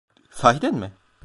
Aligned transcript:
Sahiden 0.29 0.75
mi? 0.79 0.91